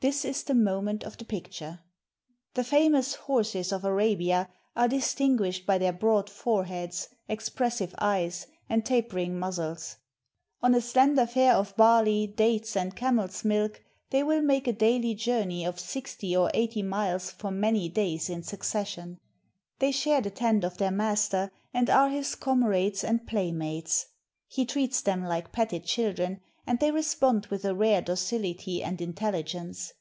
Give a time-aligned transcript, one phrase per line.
[0.00, 1.80] This is the moment of the picture.
[2.52, 9.38] The famous horses of Arabia are distinguished by their broad foreheads, expressive eyes, and tapering
[9.38, 9.96] muzzles.
[10.60, 15.14] On a slender fare of barley, dates, and camel's milk, they will make a daily
[15.14, 19.18] journey of sixty or eighty miles for many days in succession.
[19.78, 24.04] They share the tent of their master and are his comrades and playmates.
[24.48, 29.44] He treats them like petted children, and they respond with a rare docility and intelli
[29.44, 29.92] gence.